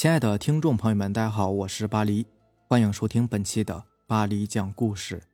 [0.00, 2.26] 亲爱的听众朋友们，大家好，我是巴黎，
[2.66, 5.24] 欢迎收听本期的巴黎讲故事。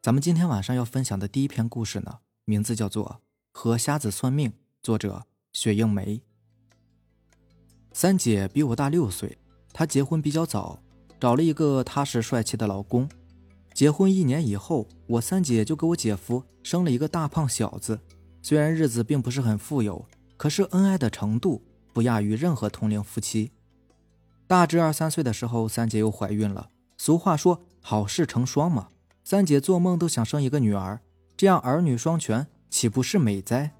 [0.00, 3.20] 咱们今天晚上要分享的第一篇故事呢，名字叫做
[3.58, 4.50] 《和瞎子算命》，
[4.80, 6.22] 作者雪映梅。
[7.92, 9.36] 三姐比我大六岁，
[9.72, 10.80] 她结婚比较早，
[11.18, 13.08] 找了一个踏实帅气的老公。
[13.74, 17.98] 结婚一年以后，我三姐就给我姐夫生了一个大胖小子。
[18.42, 20.06] 虽然日子并不是很富有，
[20.36, 21.60] 可是恩爱的程度
[21.92, 23.50] 不亚于任何同龄夫妻。
[24.48, 26.70] 大致二三岁的时候，三姐又怀孕了。
[26.96, 28.88] 俗话说好事成双嘛，
[29.22, 31.00] 三姐做梦都想生一个女儿，
[31.36, 33.72] 这样儿女双全，岂不是美哉？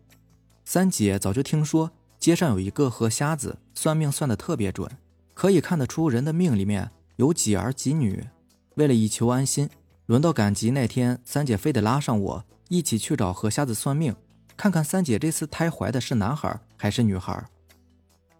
[0.67, 3.59] 三姐早就听说街上有一个和瞎子。
[3.75, 4.91] 算命算的特别准，
[5.35, 8.27] 可以看得出人的命里面有几儿几女。
[8.75, 9.71] 为了以求安心，
[10.07, 14.15] 轮到赶集那天，三姐非得拉上我一起去找何瞎子算命，
[14.57, 17.49] 看看三姐这次胎怀的是男孩还是女孩。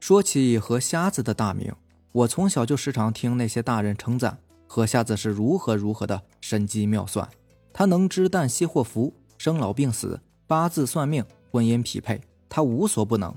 [0.01, 1.73] 说起何瞎子的大名，
[2.13, 7.29] 我从小就时常听那些大人称赞何瞎子是如何如何的神机妙算，
[7.73, 13.35] 他能知旦夕祸福、生老病死、八字算命、婚姻匹配，他无所不能。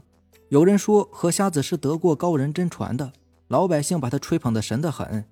[0.50, 3.14] 有人说何瞎子是得过高人真传的，
[3.48, 5.26] 老百姓把他吹捧的神得很，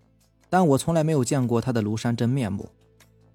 [0.50, 2.70] 但我从来没有见过他的庐山真面目。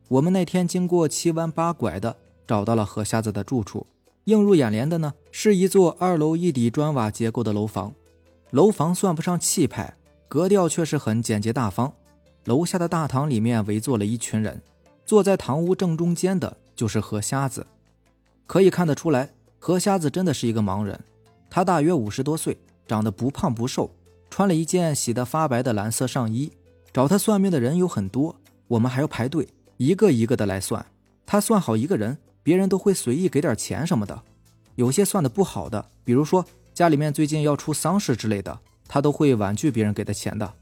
[0.08, 2.16] 我们那天经过七弯八拐的
[2.46, 3.86] 找到了何瞎子的住处，
[4.24, 7.92] 映入眼帘的呢是一座二楼一底砖瓦结构的楼房，
[8.54, 9.96] 楼房算不上气派，
[10.28, 11.92] 格调却是很简洁大方。
[12.44, 14.62] 楼下的大堂里面围坐了一群人，
[15.04, 17.66] 坐在堂屋正中间的就是何瞎子，
[18.46, 21.00] 可以看得出来，何瞎子真的是一个盲人。
[21.50, 23.90] 他大约五十多岁，长得不胖不瘦，
[24.30, 26.52] 穿了一件洗得发白的蓝色上衣。
[26.92, 28.36] 找他算命的人有很多，
[28.68, 30.86] 我们还要排队，一个一个的来算。
[31.26, 34.22] 他算好一个人，别人都会随意给点钱什么的。
[34.76, 38.58] 有些算的不好的，比如说家里面最近要出丧事之类的，
[38.88, 40.52] 他都会婉拒别人给的钱的。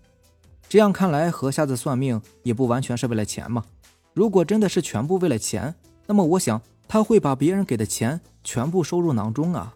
[0.68, 3.64] 这样看来，何瞎子算命也不完全是为了钱嘛。
[4.12, 5.74] 如果真的是全部为了钱，
[6.06, 9.74] 那么我想他会把别人给的钱全部收入囊中啊。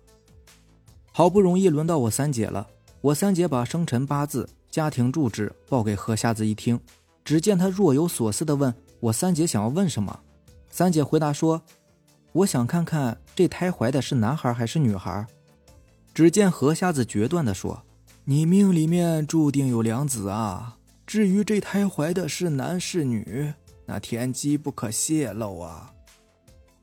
[1.13, 2.67] 好不容易轮到我三姐了，
[3.01, 6.79] 我三姐把生辰八字、家庭住址报给何瞎子一听，
[7.25, 10.21] 只见他若有所思地问我三姐想要问什么。
[10.69, 11.63] 三姐回答说
[12.33, 15.27] ：“我想看看这胎怀的是男孩还是女孩。”
[16.17, 17.83] 只见何瞎子决断地说
[18.25, 23.53] ：“你命里面注定有两子啊，至于这胎怀的是男是女，
[23.85, 25.93] 那天机不可泄露啊。”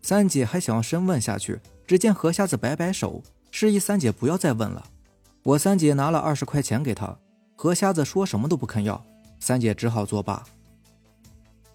[0.03, 3.23] 三姐还想要深问下去，只见何瞎子摆摆手。
[3.49, 4.85] 示意三姐不要再问了，
[5.41, 7.17] 我三姐拿了二十块钱给他，
[7.55, 9.03] 何瞎子说什么都不肯要，
[9.39, 10.43] 三姐只好作罢。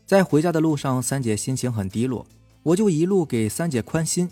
[0.07, 2.25] 在回家的路上，三姐心情很低落，
[2.63, 4.31] 我就一路给三姐宽心。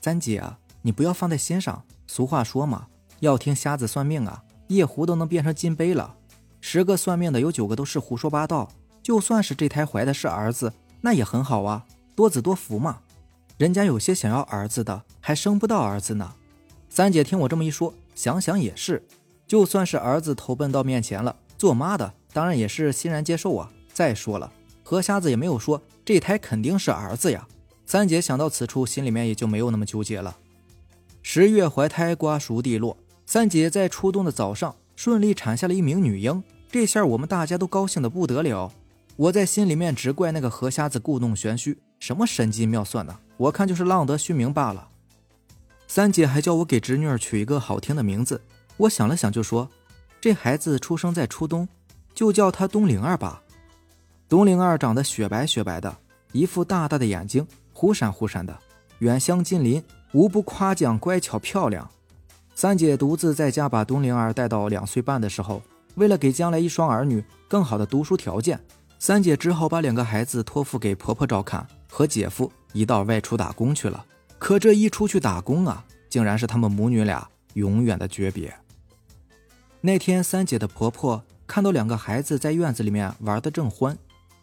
[0.00, 2.88] 三姐啊，你不要放在心上，俗话说嘛，
[3.20, 6.16] 要听瞎子算命啊，夜壶都能变成金杯了。
[6.60, 8.68] 十个算命的有九个都是胡说八道，
[9.02, 11.86] 就算是这胎怀的是儿子，那也很好啊，
[12.16, 12.98] 多子多福嘛。
[13.58, 16.32] 人家有些想要儿子的，还生不到儿子呢。
[16.88, 19.06] 三姐听我这么一说，想想也是，
[19.46, 23.70] 就算是儿子投奔到面前了，做妈的当然也是欣然接受啊。
[23.92, 24.52] 再说了，
[24.82, 27.46] 何瞎子也没有说这胎肯定是儿子呀。
[27.84, 30.36] 三姐想到此处，心里面也就没有那么纠结了。
[31.30, 32.96] 十月怀胎，瓜熟蒂落，
[33.26, 38.72] 三姐在初冬的早上顺利产下了一名女婴，这下我们大家都高兴的不得了。
[39.14, 43.14] 我在心里面只怪那个何瞎子故弄玄虚，什么神机妙算呢？
[43.36, 44.88] 我看就是浪得虚名罢了。
[45.86, 48.40] 三姐还叫我给侄女儿取一个好听的名字，
[48.78, 49.68] 我想了想就说
[50.22, 51.68] ：“这孩子出生在初冬，
[52.14, 53.42] 就叫她冬灵儿吧。”
[54.30, 55.94] 冬灵儿长得雪白雪白的，
[56.32, 58.58] 一副大大的眼睛，忽闪忽闪的，
[59.00, 61.88] 远香近邻，无不夸奖乖巧漂亮。
[62.54, 65.62] 三姐独自在家把冬灵儿带到两岁半的时候，
[65.94, 68.58] 为了给将来一双儿女更好的读书条件，
[68.98, 74.04] 三姐只好把两个孩子托付给婆婆照看，和姐夫一道外出打工去了。
[74.38, 78.54] 可这一出去打工啊，竟然是他们母女俩永远的诀别。
[79.80, 83.96] 那天，三姐的婆婆看到两个孩子在院子里面玩得正欢，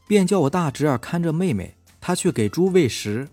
[0.08, 3.28] 便叫我大侄儿看着妹妹，她去给猪喂食。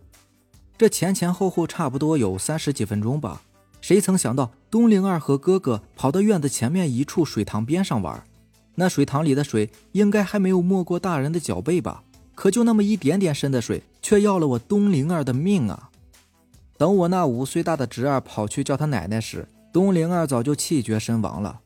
[0.83, 3.43] 这前前后后差不多有三十几分钟吧。
[3.81, 8.21] 谁曾想到，东灵儿和哥哥跑到院子前面一处水塘边上玩，
[8.75, 12.03] 那水塘里的水应该还没有没过大人的脚背吧？
[12.35, 15.91] 可就那么一点点深的水，却要了我东灵儿的命啊！
[16.77, 21.61] 等我那五岁大的侄儿跑去叫他奶奶时，东灵儿早就气绝身亡了。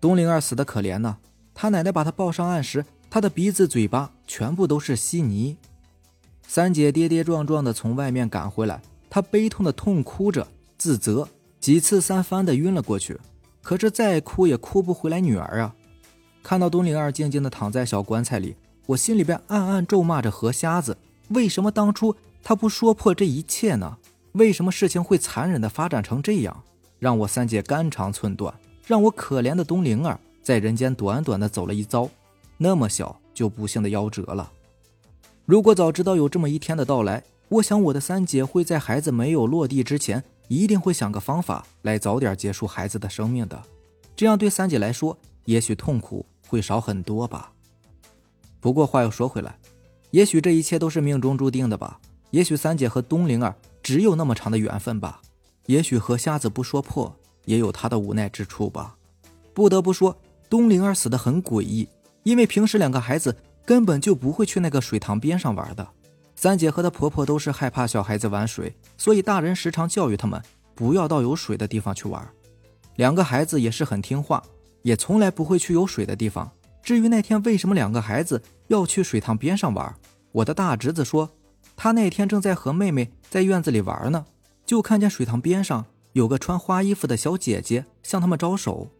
[0.00, 1.18] 东灵儿死的可怜呢，
[1.52, 5.58] 他奶奶把他抱上岸时，他的鼻子、嘴巴全部都是稀泥。
[6.54, 10.46] 三姐跌跌撞撞的从外面赶回来，她悲痛的痛哭着，
[10.76, 11.26] 自责
[11.58, 13.18] 几次三番的晕了过去。
[13.62, 15.74] 可是再哭也哭不回来女儿啊！
[16.42, 18.54] 看到东灵儿静静的躺在小棺材里，
[18.84, 20.94] 我心里边暗暗咒骂着何瞎子：
[21.28, 23.96] 为什么当初他不说破这一切呢？
[24.32, 26.62] 为什么事情会残忍的发展成这样，
[26.98, 28.52] 让我三姐肝肠寸断，
[28.86, 32.10] 让我可怜的东灵儿在人间短短的走了一遭，
[32.58, 34.52] 那么小就不幸的夭折了。
[35.52, 40.24] 如果早知道有这么一天的到来，我想我的三姐会在孩子没有落地之前。
[40.48, 43.62] 一定会想个方法来早点结束孩子的生命的，
[44.16, 45.14] 这样对三姐来说，
[45.44, 47.52] 也许痛苦会少很多吧。
[48.60, 49.58] 不过话又说回来，
[50.12, 52.00] 也许这一切都是命中注定的吧。
[52.30, 55.20] 也许三姐和东灵儿只有那么长的缘分吧。
[55.66, 57.14] 也许和瞎子不说破，
[57.44, 58.96] 也有他的无奈之处吧。
[59.52, 60.16] 不得不说，
[60.48, 61.86] 东灵儿死的很诡异，
[62.22, 65.86] 因为平时两个孩子根本就不会去那个水塘边上玩的。
[66.34, 70.42] 三姐和她婆婆都是害怕小孩子玩水，所以大人时常教育他们
[70.74, 72.28] 不要到有水的地方去玩。
[72.96, 74.42] 两个孩子也是很听话，
[74.82, 76.50] 也从来不会去有水的地方。
[76.82, 79.94] 至于那天为什么两个孩子要去水塘边上玩，
[80.32, 81.30] 我的大侄子说，
[81.76, 84.26] 他那天正在和妹妹在院子里玩呢，
[84.66, 88.90] 就看见水塘边上有个穿花衣服的小姐姐向他们招手。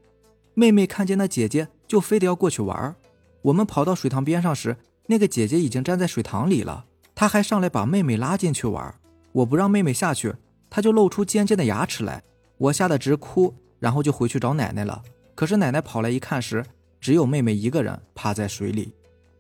[0.55, 2.95] 妹妹看见那姐姐就非得要过去玩。
[3.43, 6.87] 我们跑到水塘边上时，那个姐姐已经站在水塘里了。
[7.15, 8.95] 她还上来把妹妹拉进去玩，
[9.33, 10.35] 我不让妹妹下去，
[10.71, 12.23] 她就露出尖尖的牙齿来，
[12.57, 15.03] 我吓得直哭，然后就回去找奶奶了。
[15.35, 16.65] 可是奶奶跑来一看时，
[17.01, 18.95] 只有妹妹一个人趴在水里。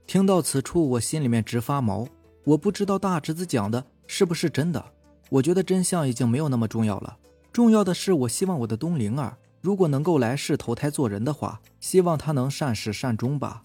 [0.06, 2.06] 听到此处，我心里面直发毛。
[2.44, 4.84] 我不知道大侄子讲的是不是真的，
[5.30, 7.16] 我觉得真相已经没有那么重要了。
[7.52, 13.62] 重要的是，我希望我的东灵儿如果能够来世投胎做人的话，希望他能善始善终吧。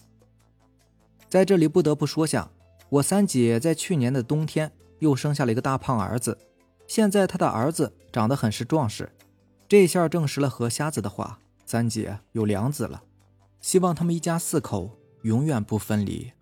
[1.28, 2.50] 在这里不得不说下。
[2.90, 6.38] 我三姐在去年的冬天又生下了一个大胖儿子，
[6.86, 9.12] 现在她的儿子长得很是壮实，
[9.68, 13.02] 这下证实了何瞎子的话，三姐有两子了，
[13.60, 16.32] 希望他们一家四口永远不分离。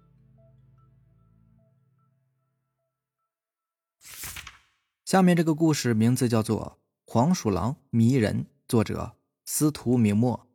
[5.05, 6.79] 下面这个故事名字叫做
[7.13, 10.47] 《黄鼠狼迷人》，作者司徒明墨。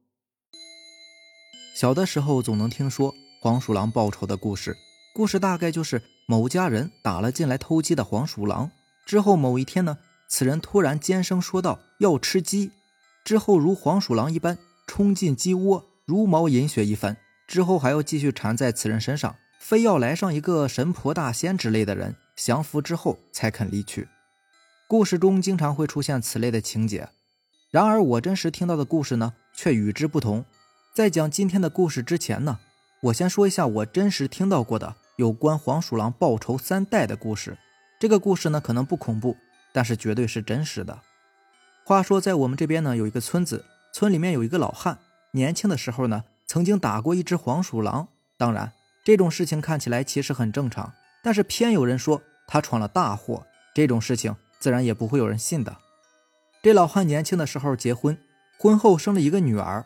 [1.76, 3.14] 小的时候总能听说
[3.44, 4.78] 黄鼠狼报仇的故事。
[5.16, 8.70] 故事大概就是某家人打了进来偷鸡的黄鼠狼，
[9.04, 9.98] 之后某一天呢，
[10.28, 12.70] 此人突然尖声说道要吃鸡，
[13.26, 17.18] 之后如黄鼠狼一般冲进鸡窝，如毛饮血一番，
[17.48, 24.08] 之后还要继续缠在此人身上，非要来上一个神婆大仙之类的人降服之后才肯离去。
[24.88, 27.10] 故事中经常会出现此类的情节，
[27.72, 30.46] 然而我真实听到的故事呢，却与之不同。
[30.94, 32.60] 在讲今天的故事之前呢，
[33.02, 34.96] 我先说一下我真实听到过的。
[35.16, 37.58] 有关黄鼠狼报仇三代的故事，
[38.00, 39.38] 这个故事呢可能不恐怖，
[39.72, 41.00] 但是绝对是真实的。
[41.84, 45.00] 话说在我们这边呢有一个村子，村里面有一个老汉，
[45.32, 48.08] 年轻的时候呢曾经打过一只黄鼠狼。
[48.38, 48.72] 当然
[49.04, 50.94] 这种事情看起来其实很正常，
[51.24, 55.78] 但是偏有人说他闯了大祸，这种事情自然也不会有人信的。
[56.62, 58.18] 这老汉年轻的时候结婚，
[58.60, 59.86] 婚后生了一个女儿，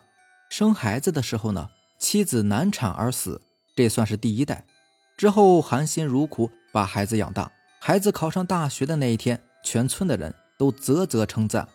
[0.50, 3.40] 生孩子的时候呢妻子难产而死，
[3.74, 4.64] 这算是第一代。
[5.16, 7.50] 之后含辛茹苦把孩子养大，
[7.80, 11.66] 孩子考上大学的那一天，全村的人都啧啧称赞。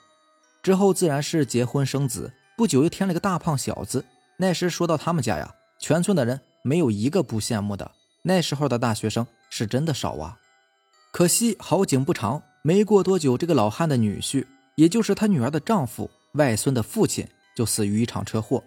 [0.61, 4.05] 之后自然是结婚生子，不久又添了个大胖小子。
[4.37, 7.91] 那时说到他们家呀，全村的人没有一个不羡慕的。
[8.23, 10.37] 那时候的大学生是真的少啊。
[11.11, 18.63] 可惜好景不长，没过多久，这个老汉的女婿，也就是他女儿的丈夫外孙的父亲，就死于一场车祸。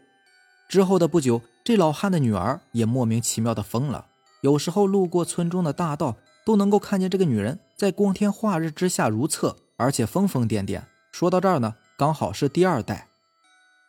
[0.69, 4.07] 之后的不久，这老汉的女儿也莫名其妙的疯了。
[4.41, 10.83] 有时候路过村中的大道，都能够看见这个女人在光天化日之下如厕，而且疯疯癫癫。
[11.13, 13.09] 说到这儿呢，刚好是第二代，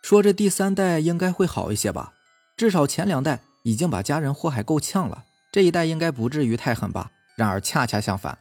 [0.02, 2.14] 说这第三代应该会好一些吧？
[2.56, 7.12] 至少前两代已经把家人祸害够呛了，这一代应该不至于太狠吧？
[7.36, 8.38] 然而恰恰相反，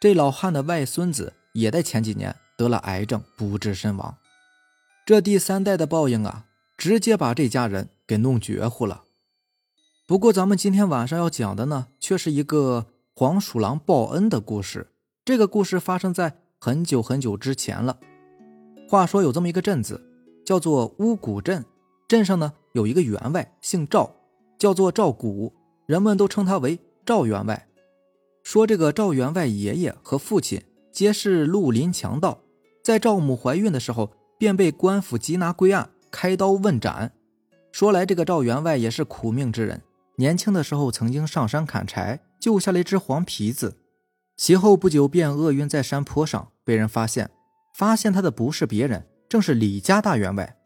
[0.00, 4.16] 这老汉的外孙子也在前几年得了癌症，不治身亡。
[5.06, 6.46] 这第三代的报应啊，
[6.84, 9.04] 直接把这家人给弄绝乎了。
[10.06, 14.88] 不过，咱们今天晚上要讲的呢，却是一个黄鼠狼报恩的故事。
[15.24, 17.98] 这个故事发生在很久很久之前了。
[18.86, 19.98] 话说有这么一个镇子，
[20.44, 21.64] 叫做乌谷镇。
[22.06, 24.14] 镇上呢有一个员外，姓赵，
[24.58, 25.54] 叫做赵谷，
[25.86, 27.66] 人们都称他为赵员外。
[28.42, 30.60] 说这个赵员外爷爷和父亲
[30.92, 32.40] 皆是绿林强盗，
[32.82, 37.10] 在赵母怀孕的时候便被官府缉拿归案，开刀问斩。
[37.72, 39.82] 说来这个赵员外也是苦命之人。
[40.18, 43.78] 年轻的时候曾经上山砍柴，救下了一只黄皮子，
[44.36, 47.32] 其后不久便饿晕在山坡上，被人发现，
[47.74, 50.56] 发现他的不是别人，正是李家大员外。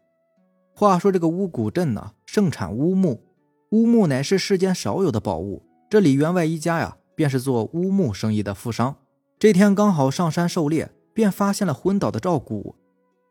[0.75, 3.23] 话说这个乌古镇呢，盛产乌木，
[3.71, 5.63] 乌木乃是世间少有的宝物。
[5.89, 8.97] 这李员外一家呀，便是做乌木生意的富商。
[9.39, 12.75] 这天刚好上山狩猎，便发现了昏倒的赵谷。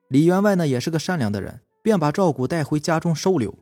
[0.09, 3.55] 李员外呢，也是个善良的人，便把赵谷带回家中收留。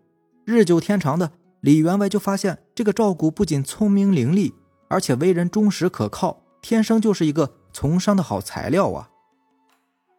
[0.45, 1.31] 日久天长的，
[1.61, 4.53] 李员外就发现这个赵谷不仅聪明伶俐，
[4.89, 9.11] 而且为人忠实可靠，天生就是一个从商的好材料啊。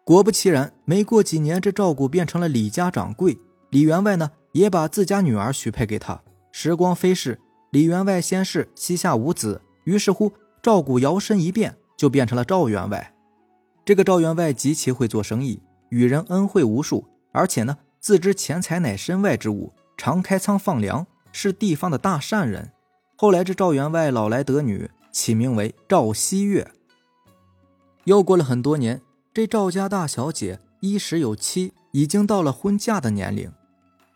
[0.06, 3.38] 果不其然，没过几年，这赵谷变成了李家掌柜。
[3.72, 6.22] 李员外呢，也把自家女儿许配给他。
[6.54, 7.38] 时光飞逝，
[7.72, 9.62] 李员外先是，膝下无子。
[9.84, 10.32] 于是乎，
[10.64, 13.14] 赵谷摇身一变，就变成了赵员外。
[13.84, 22.72] 这个赵员外极其会做生意，与人恩惠无数，而且呢，自知钱财乃身外之物，常开仓放粮，是地方的大善人。
[23.16, 26.72] 后来这赵员外老来得女，起名为赵希月。
[28.06, 29.02] 又过了很多年，
[29.34, 31.74] 这赵家大小姐衣食有妻。
[31.92, 33.52] 已经到了婚嫁的年龄。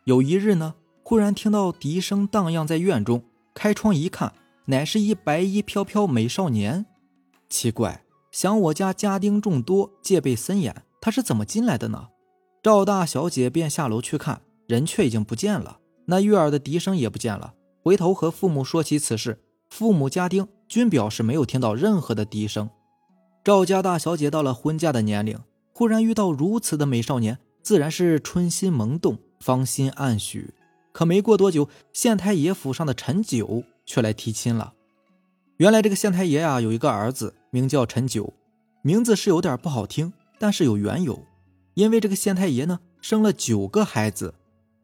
[0.04, 3.24] 有一日呢，忽然听到笛声荡漾在院中，
[3.56, 4.34] 开窗一看，
[4.66, 6.86] 乃是一白衣飘飘美少年。
[7.50, 12.10] 奇怪，想我家家丁众多，戒备森严，他是怎么进来的呢？
[12.64, 15.80] 赵大小姐便下楼去看，人却已经不见了。
[16.06, 17.56] 那悦耳的笛声也不见了。
[17.82, 19.40] 回头和父母说起此事，
[19.70, 22.70] 父母家丁均表示没有听到任何的笛声。
[23.44, 25.40] 赵家大小姐到了婚嫁的年龄，
[25.74, 27.40] 忽然遇到如此的美少年。
[27.64, 30.54] 自然是春心萌动，芳心暗许。
[30.92, 34.74] 可没过多久，县太爷府上的陈九却来提亲了。
[35.58, 38.34] 原来这个县太爷啊，有一个儿子，名叫陈九，
[38.84, 41.24] 名字是有点不好听，但是有缘由。
[41.74, 44.34] 因为这个县太爷呢，生了九个孩子，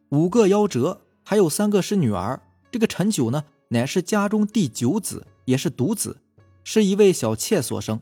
[0.10, 2.42] 五个夭折，还有三个是女儿。
[2.72, 6.18] 这个陈九呢，乃是家中第九子，也是独子，
[6.64, 8.00] 是一位小妾所生。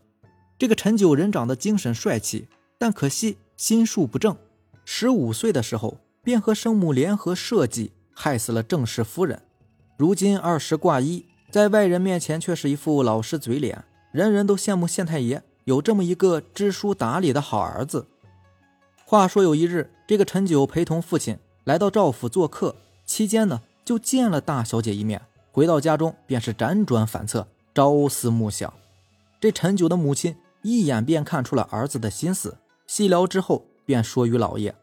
[0.58, 4.38] 这个陈九人长得精神帅气，但可惜心术不正。
[4.86, 9.42] 十五岁的时候，便和生母联合设计，害死了郑氏夫人。
[9.98, 18.08] 如今二十挂一，在外人面前却是一副老实嘴脸，人人都羡慕县太爷有这么一个知书达理的好儿子。
[19.08, 25.22] 话说有一日，这个陈九陪同父亲来到赵府做客，期间呢，就见了大小姐一面。
[25.52, 28.74] 回到家中，便是辗转反侧，朝思暮想。
[29.40, 32.58] 这陈九的母亲一眼便看出了儿子的心思，
[32.88, 33.68] 细聊之后。
[33.86, 34.74] 便说与老爷，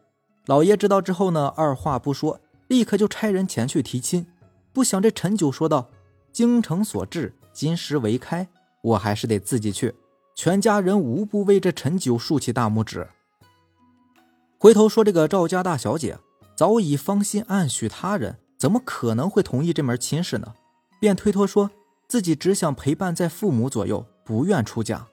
[0.45, 2.39] 老爷知道之后呢，二话不说，
[2.69, 4.25] 立刻就差人前去提亲。
[4.71, 5.89] 不想这陈九说道
[6.31, 8.47] ：“京城所至，金石为开，
[8.81, 9.93] 我还是得自己去。”
[10.33, 13.05] 全家人无不为这陈九竖起大拇指。
[14.63, 16.17] 回头说这个赵家大小姐
[16.55, 20.53] 早已芳心暗许他人，怎么可能会同意这门亲事呢？
[21.01, 21.69] 便推脱说
[22.07, 25.05] 自己只想陪伴在父母左右，不愿出嫁。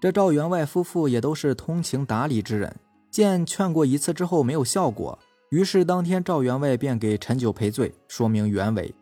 [0.00, 2.72] 这赵员外夫妇也都是通情达理之人。
[3.10, 5.18] 见劝过一次之后没有效果，
[5.50, 8.94] 于是当天赵员外便给陈九赔罪，说明原委。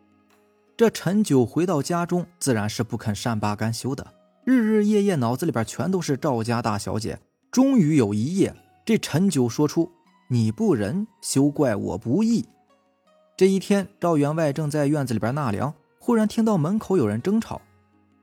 [0.75, 4.07] 这陈九回到家中，自然是不肯善罢甘休的，
[4.43, 7.19] 日日夜夜脑子里边全都是赵家大小姐。
[7.51, 8.55] 终于有一夜，
[8.87, 9.91] 这陈九说出
[10.31, 12.47] ：“你不仁，休怪我不义。”
[13.35, 17.61] 这一天，赵员外正在院子里边纳凉，忽然听到门口有人争吵。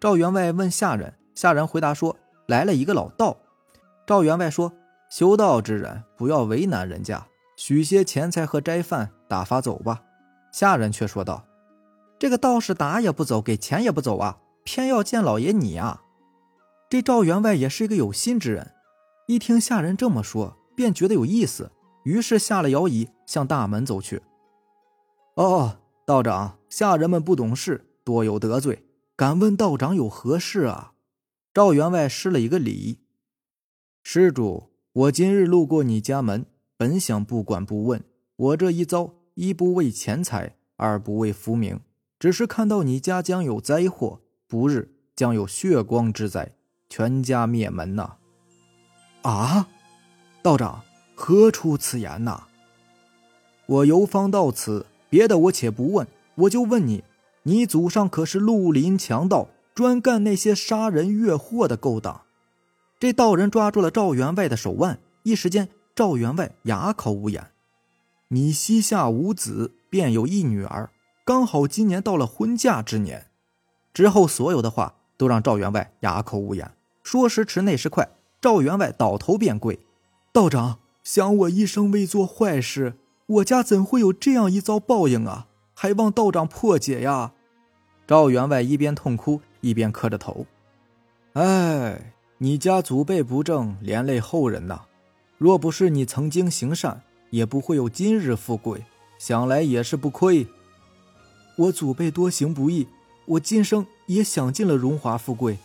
[0.01, 2.17] 赵员外问下人，下人回答说
[2.49, 3.37] ：“来了一个老道。”
[4.09, 4.73] 赵员外说。
[5.11, 10.03] 修道之人不要为难人家，许些钱财和斋饭，打发走吧。
[10.51, 11.45] 下人却说道
[12.19, 16.03] ：“这个道士打也不走，给钱也不走啊，偏要见老爷你啊！”
[16.91, 18.73] 这赵员外也是一个有心之人，
[19.27, 21.73] 一听下人这么说，便觉得有意思，
[22.05, 24.21] 于是下了摇椅，向大门走去。
[25.37, 28.85] 哦，道长，下人们不懂事，多有得罪，
[29.17, 30.93] 敢问道长有何事啊？
[31.55, 32.99] 赵员外施了一个礼，
[34.03, 34.71] 施主。
[34.93, 38.05] 我今日路过你家门，本想不管不问。
[38.37, 41.81] 我这一遭，一不为钱财，二不为浮名，
[42.19, 46.53] 只是看到你家将有灾祸，不日将有血光之灾，
[46.89, 48.19] 全家灭门呐！
[49.25, 49.69] 啊
[50.43, 50.83] 道长
[51.15, 52.43] 何出此言呐？
[53.65, 57.03] 我游方到此，别的我且不问，我就问你，
[57.45, 62.21] 你祖上可是绿林强盗，专干那些杀人越货的勾当？
[63.01, 67.47] 这道人抓住了赵员外的手腕，一时间赵员外哑口无言。
[68.29, 70.91] 你膝下无子，便有一女儿，
[71.25, 73.29] 刚好今年到了婚嫁之年。
[73.95, 76.71] 之后所有的话都让赵员外哑口无言。
[77.03, 78.07] 说时迟，那时快，
[78.45, 79.87] 赵员外倒头便跪
[80.31, 85.47] ：“道长，想我一生未做坏事，我家怎会有这样一遭报应啊？
[85.73, 87.33] 还望道长破解呀！”
[88.07, 90.45] 赵员外一边痛哭，一边磕着头
[91.33, 94.83] ：“哎。”你家祖辈不正，连累后人呐！
[95.39, 98.85] 若不是你曾经行善，也不会有今日富贵，
[99.19, 100.47] 想来也是不亏。
[101.57, 102.89] 我祖辈多行不义，
[103.25, 105.57] 我今生也享尽了荣华富贵，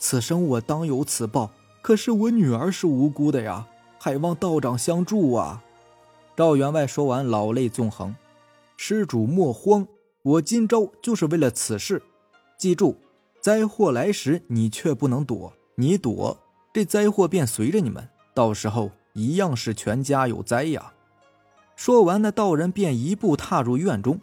[0.00, 1.52] 此生我当有此报。
[1.84, 3.66] 可是我女儿是无辜的呀，
[3.98, 5.62] 还望道长相助啊！
[6.34, 8.16] 赵员外说完，老泪纵横。
[8.78, 9.86] 施主莫慌，
[10.22, 12.02] 我今朝就是为了此事。
[12.56, 12.96] 记住，
[13.38, 16.38] 灾祸来时你却不能躲，你躲，
[16.72, 20.94] 这灾祸便随着你们，到时候一样是全家有灾呀！
[21.76, 24.18] 说完，那道人便一步踏入院中。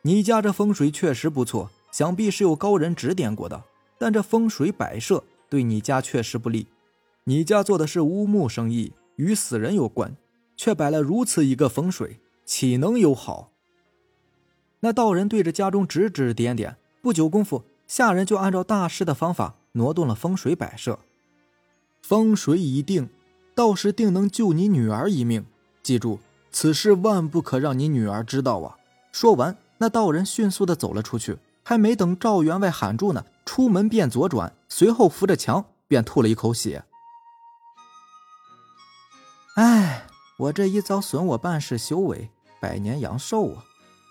[0.00, 3.62] 你家这风水确实不错，想必是有高人指点过的，
[3.98, 5.22] 但这风水摆设。
[5.52, 6.66] 对你家确实不利，
[7.24, 10.16] 你家做的是乌木生意，与死人有关，
[10.56, 13.50] 却摆了如此一个风水，岂能有好？
[14.80, 21.00] 那道人对着家中指指点点，不久功夫，下人就按照大师的方法挪动了风水摆设。
[22.00, 23.10] 风水已定，
[23.54, 25.44] 到时定能救你女儿一命。
[25.82, 26.18] 记住，
[26.50, 28.78] 此事万不可让你女儿知道啊！
[29.12, 33.24] 说完，那道人迅速的走了出去，还没等赵员外喊住呢。
[33.44, 36.84] 出门便左转，随后扶着墙便吐了一口血。
[39.56, 40.06] 哎，
[40.38, 43.64] 我这一遭损我半世修为，百年阳寿啊！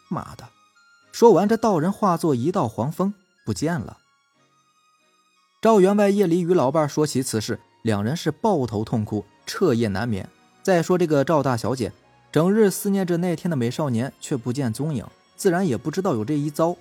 [0.10, 0.50] 妈的！
[1.12, 3.14] 说完，这道人化作一道黄风
[3.46, 3.98] 不见了。
[5.62, 10.30] 赵员外夜里与老伴说起此事，两人是抱头痛哭，彻夜难眠。
[10.62, 11.92] 再说这个赵大小姐，
[12.32, 15.06] 整日思念着那天的美少年，却不见踪影，
[15.36, 16.76] 自然也不知道有这一遭。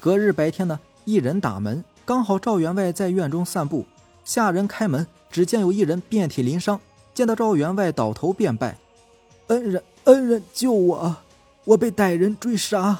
[0.00, 0.80] 隔日白天呢？
[1.04, 3.84] 一人打门，刚好赵员外在院中散步，
[4.24, 6.80] 下人开门，只见有一人遍体鳞伤，
[7.12, 8.78] 见到赵员外倒头便拜
[9.48, 11.16] ：“恩人，恩人救我，
[11.64, 12.98] 我被歹人追杀。”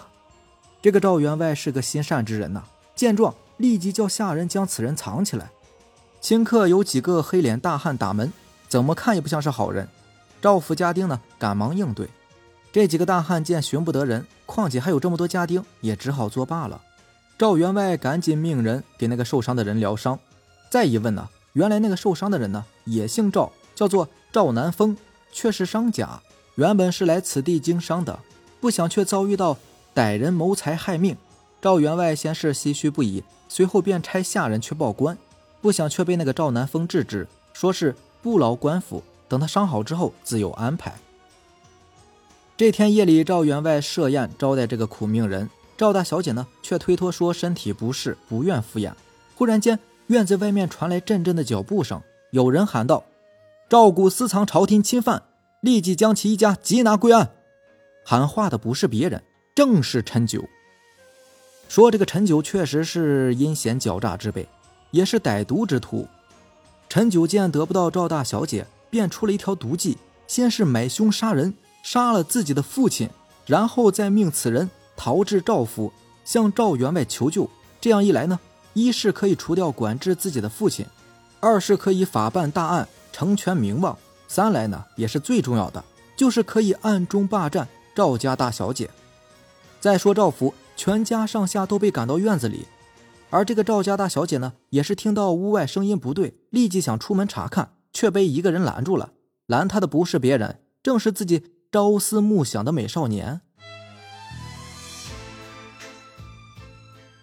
[0.82, 2.64] 这个赵员外是个心善之人呐，
[2.94, 5.50] 见状立即叫下人将此人藏起来。
[6.20, 8.30] 顷刻有几个黑脸大汉打门，
[8.68, 9.88] 怎么看也不像是好人。
[10.42, 12.08] 赵府家丁呢，赶忙应对。
[12.72, 16.80] 这几个大汉见寻不得人，况且还有这么多家丁，也只好作罢了。
[17.40, 20.18] 赵员外赶紧命人给那个受伤的人疗伤，
[20.68, 24.94] 再一问呢，原来那个受伤的人呢也姓赵，叫做赵南风，
[25.32, 26.20] 却是商贾，
[26.56, 28.20] 原本是来此地经商的，
[28.60, 29.56] 不想却遭遇到
[29.94, 31.16] 歹人谋财害命。
[31.62, 35.16] 赵员外先是唏嘘不已，随后便差下人去报官，
[35.62, 40.92] 不想却被那个赵南风制止，说是不劳官府，等他伤好之后自有安排。
[42.58, 45.48] 这天夜里，赵员外设宴招待这个苦命人。
[45.80, 48.94] 赵大小姐呢，却推脱说身体不适，不愿赴宴。
[49.34, 53.02] 忽然间，院子外面传来阵阵的脚步声，有人喊道
[53.66, 55.22] ：“赵谷私藏朝廷钦犯，
[55.62, 57.30] 立即将其一家缉拿归案。”
[58.04, 59.22] 喊话的不是别人，
[59.54, 60.44] 正是陈九。
[61.66, 64.46] 说这个陈九确实是阴险狡诈之辈，
[64.90, 66.06] 也是歹毒之徒。
[66.90, 73.08] 陈九见得不到赵大小姐，便出了一条毒计：先是买凶杀人，杀了自己的父亲，
[73.46, 74.68] 然后再命此人。
[75.02, 75.90] 逃至赵府，
[76.26, 77.48] 向赵员外求救。
[77.80, 78.38] 这样一来呢，
[78.74, 80.84] 一是可以除掉管制自己的父亲，
[81.40, 83.96] 二是可以法办大案，成全名望；
[84.28, 85.82] 三来呢，也是最重要的，
[86.18, 88.90] 就是可以暗中霸占赵家大小姐。
[89.80, 92.66] 再说赵福全家上下都被赶到院子里，
[93.30, 99.12] 而这个赵家大小姐呢，也是听到屋外声音不对，立即想出门查看，却被一个人拦住了。
[99.46, 103.40] 拦她的不是别人，正是自己朝思暮想的美少年。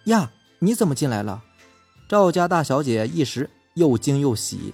[0.08, 1.42] 呀，你怎么进来了？
[2.08, 4.72] 赵家大小姐一时又惊又喜。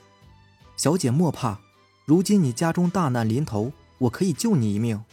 [0.77, 1.59] 小姐莫怕，
[2.05, 5.05] 如今你家中大难临头，我可以救你一命。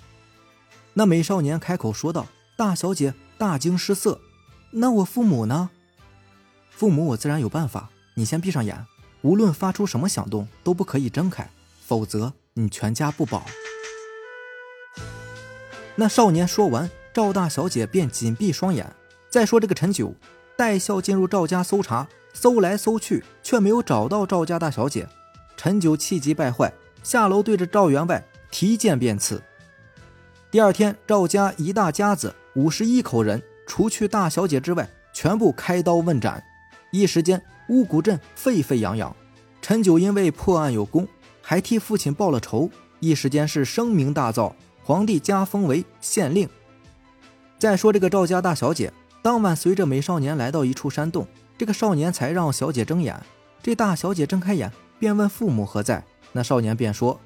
[0.94, 2.26] 那美少年开口说道。
[2.58, 4.22] 大小姐大惊失色。
[4.70, 5.72] 那我父母呢？
[6.70, 7.90] 父母我自然有办法。
[8.14, 8.86] 你先闭上眼，
[9.24, 11.50] 无论发出什么响动都不可以睁开，
[11.84, 13.44] 否则你全家不保。
[15.96, 18.96] 那少年说完，赵大小姐便紧闭双眼。
[19.32, 20.14] 再说这个陈九，
[20.58, 25.08] 带孝进入赵家搜查，搜来搜去，却没有找到赵家大小姐。
[25.56, 29.42] 陈九气急败坏，下楼对着赵员外提剑便刺。
[30.52, 36.44] 第二天，赵家一大家子五十一口人，除去大小姐之外，全部开刀问斩。
[36.92, 39.16] 一时间，乌谷镇沸沸扬扬。
[39.62, 41.08] 陈九因为破案有功，
[41.42, 44.52] 还替父亲报了仇，一时间是声名大噪。
[44.84, 46.50] 皇帝加封为县令。
[47.58, 48.92] 再说这个赵家大小姐。
[49.22, 53.22] 当晚，随着美少年来到一处山洞，这个少年才让小姐睁眼。
[53.62, 56.04] 这大小姐睁开眼，便问父母何在。
[56.32, 57.20] 那少年便说：“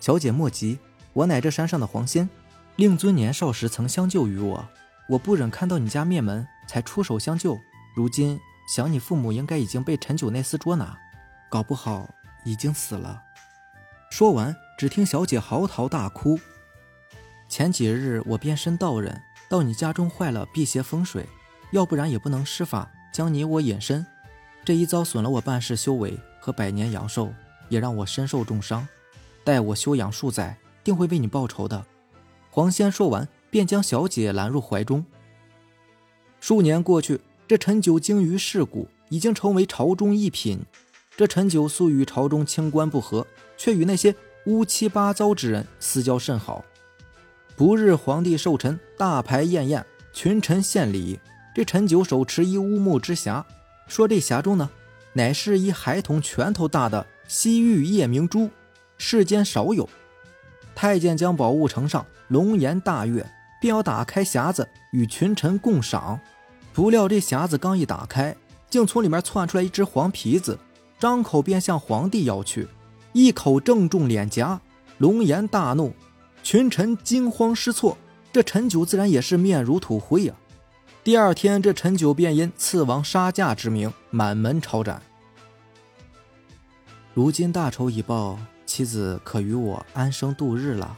[0.00, 0.78] 小姐莫急，
[1.12, 2.28] 我乃这山上的黄仙，
[2.76, 4.66] 令尊年少时曾相救于我，
[5.10, 7.58] 我不忍看到你家灭门，才出手相救。
[7.94, 8.40] 如今
[8.74, 10.96] 想你父母应该已经被陈九那厮捉拿，
[11.50, 12.08] 搞不好
[12.46, 13.22] 已经死了。”
[14.10, 16.38] 说完，只听小姐嚎啕大哭。
[17.48, 21.26] 前几日我变身道人，到你家中坏了辟邪风水，
[21.70, 24.04] 要不然也不能施法将你我隐身。
[24.64, 27.32] 这一遭损了我半世修为和百年阳寿，
[27.68, 28.86] 也让我身受重伤。
[29.44, 31.86] 待我休养数载，定会为你报仇的。
[32.50, 35.04] 黄仙说完，便将小姐揽入怀中。
[36.40, 40.60] 数年过去，这陈九精于世故，已经成为朝中一品。
[41.16, 44.14] 这陈九素与朝中清官不和，却与那些
[44.46, 46.64] 乌七八糟之人私交甚好。
[47.56, 51.18] 不日，皇帝寿辰，大排宴宴，群臣献礼。
[51.54, 53.42] 这陈九手持一乌木之匣，
[53.88, 54.68] 说这匣中呢，
[55.14, 58.50] 乃是一孩童拳头大的西域夜明珠，
[58.98, 59.88] 世间少有。
[60.74, 63.26] 太监将宝物呈上，龙颜大悦，
[63.58, 66.20] 便要打开匣子与群臣共赏。
[66.74, 68.36] 不料这匣子刚一打开，
[68.68, 70.58] 竟从里面窜出来一只黄皮子，
[70.98, 72.68] 张口便向皇帝要去，
[73.14, 74.60] 一口正中脸颊。
[74.98, 75.94] 龙颜大怒。
[76.46, 77.98] 群臣惊慌失措，
[78.32, 80.34] 这陈九自然也是面如土灰呀。
[81.02, 85.02] 第二天，这陈九便因刺王杀驾之名满门抄斩。
[87.12, 90.96] 如今大仇已报，妻子可与我安生度日了。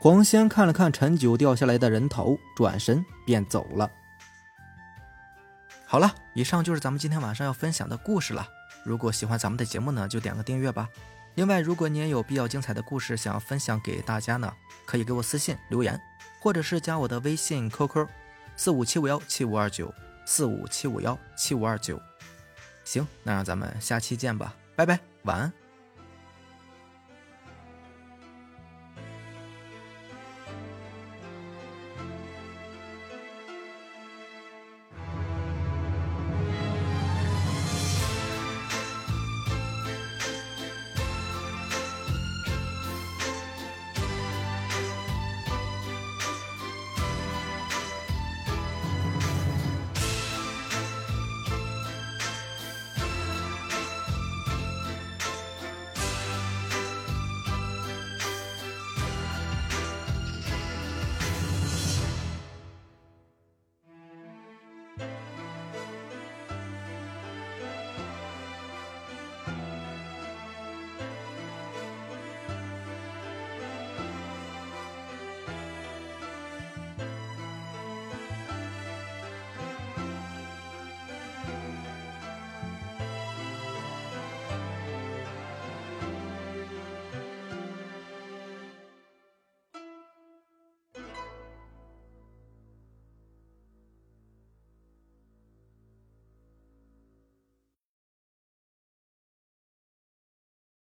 [0.00, 3.90] 黄仙看了看陈九掉下来的人头，转身便走了。
[5.84, 8.48] 好了，以上就是咱们今天晚上要分享的故事了。
[8.82, 10.88] 如果喜欢咱们的节目呢，就点个订阅吧。
[11.34, 14.52] 另外，如果你也有比较精彩的故事想要分享给大家呢，
[14.84, 15.98] 可以给我私信留言，
[16.40, 18.06] 或者是加我的微信 QQ，
[18.56, 19.92] 四五七五幺七五二九
[20.26, 22.00] 四五七五幺七五二九。
[22.84, 25.59] 行，那让咱们下期见吧，拜拜，晚安。